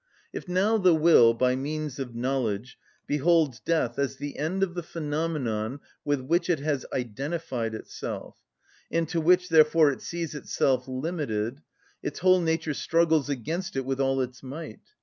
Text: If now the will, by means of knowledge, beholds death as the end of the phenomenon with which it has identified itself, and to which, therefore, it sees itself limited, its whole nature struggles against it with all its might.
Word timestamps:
If 0.33 0.47
now 0.47 0.79
the 0.79 0.95
will, 0.95 1.35
by 1.35 1.55
means 1.55 1.99
of 1.99 2.15
knowledge, 2.15 2.79
beholds 3.05 3.59
death 3.59 3.99
as 3.99 4.15
the 4.15 4.39
end 4.39 4.63
of 4.63 4.73
the 4.73 4.81
phenomenon 4.81 5.79
with 6.03 6.21
which 6.21 6.49
it 6.49 6.57
has 6.59 6.87
identified 6.91 7.75
itself, 7.75 8.37
and 8.89 9.07
to 9.09 9.21
which, 9.21 9.49
therefore, 9.49 9.91
it 9.91 10.01
sees 10.01 10.33
itself 10.33 10.87
limited, 10.87 11.61
its 12.01 12.17
whole 12.17 12.41
nature 12.41 12.73
struggles 12.73 13.29
against 13.29 13.75
it 13.75 13.85
with 13.85 14.01
all 14.01 14.21
its 14.21 14.41
might. 14.41 14.79